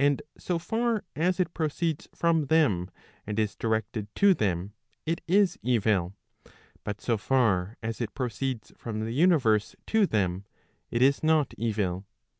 [0.00, 2.90] And so far as it proceeds from them
[3.24, 4.72] and is directed to them,
[5.06, 6.16] it is evil;
[6.82, 10.44] but so far as it proceeds from the universe to them,
[10.90, 12.04] it is not evil.